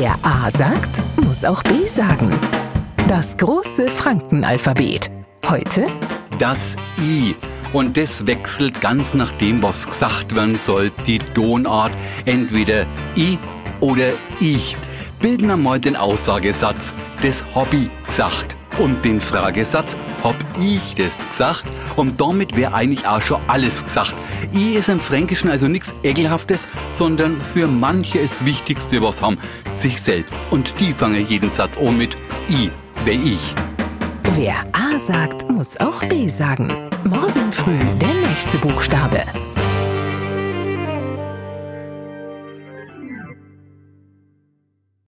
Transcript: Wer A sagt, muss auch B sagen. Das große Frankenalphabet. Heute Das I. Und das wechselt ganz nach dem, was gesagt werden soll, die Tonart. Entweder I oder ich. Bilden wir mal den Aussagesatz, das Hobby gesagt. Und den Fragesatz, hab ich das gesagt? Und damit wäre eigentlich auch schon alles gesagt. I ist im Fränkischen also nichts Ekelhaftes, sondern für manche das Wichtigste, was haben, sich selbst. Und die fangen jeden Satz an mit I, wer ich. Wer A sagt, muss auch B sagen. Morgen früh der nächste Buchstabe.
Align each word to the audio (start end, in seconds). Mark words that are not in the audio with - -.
Wer 0.00 0.16
A 0.22 0.48
sagt, 0.48 1.02
muss 1.24 1.44
auch 1.44 1.60
B 1.64 1.88
sagen. 1.88 2.30
Das 3.08 3.36
große 3.36 3.90
Frankenalphabet. 3.90 5.10
Heute 5.50 5.88
Das 6.38 6.76
I. 7.02 7.34
Und 7.72 7.96
das 7.96 8.24
wechselt 8.24 8.80
ganz 8.80 9.12
nach 9.14 9.32
dem, 9.38 9.60
was 9.60 9.88
gesagt 9.88 10.36
werden 10.36 10.54
soll, 10.54 10.92
die 11.04 11.18
Tonart. 11.18 11.90
Entweder 12.26 12.86
I 13.16 13.40
oder 13.80 14.10
ich. 14.38 14.76
Bilden 15.18 15.48
wir 15.48 15.56
mal 15.56 15.80
den 15.80 15.96
Aussagesatz, 15.96 16.92
das 17.20 17.42
Hobby 17.56 17.90
gesagt. 18.06 18.56
Und 18.78 19.04
den 19.04 19.20
Fragesatz, 19.20 19.96
hab 20.22 20.36
ich 20.60 20.94
das 20.94 21.28
gesagt? 21.28 21.64
Und 21.96 22.20
damit 22.20 22.54
wäre 22.54 22.74
eigentlich 22.74 23.06
auch 23.06 23.20
schon 23.20 23.40
alles 23.48 23.82
gesagt. 23.82 24.14
I 24.54 24.76
ist 24.76 24.88
im 24.88 25.00
Fränkischen 25.00 25.50
also 25.50 25.66
nichts 25.66 25.92
Ekelhaftes, 26.04 26.68
sondern 26.88 27.40
für 27.40 27.66
manche 27.66 28.18
das 28.18 28.44
Wichtigste, 28.44 29.02
was 29.02 29.20
haben, 29.20 29.38
sich 29.66 30.00
selbst. 30.00 30.38
Und 30.50 30.78
die 30.78 30.92
fangen 30.92 31.26
jeden 31.26 31.50
Satz 31.50 31.76
an 31.76 31.98
mit 31.98 32.16
I, 32.48 32.70
wer 33.04 33.14
ich. 33.14 33.54
Wer 34.36 34.64
A 34.72 34.98
sagt, 34.98 35.50
muss 35.50 35.78
auch 35.80 36.04
B 36.04 36.28
sagen. 36.28 36.68
Morgen 37.04 37.50
früh 37.50 37.78
der 38.00 38.28
nächste 38.28 38.58
Buchstabe. 38.58 39.24